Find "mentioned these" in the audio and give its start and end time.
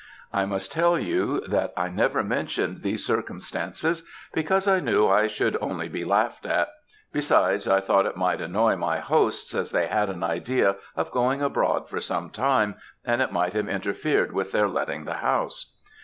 2.23-3.05